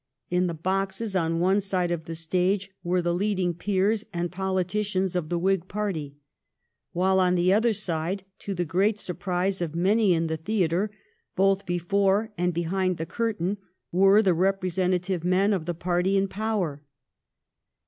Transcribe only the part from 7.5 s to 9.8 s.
other side, to the great surprise of